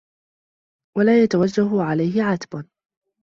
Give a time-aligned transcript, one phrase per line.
[0.97, 2.65] وَلَا يَتَوَجَّهُ عَلَيْهِ عَتْبٌ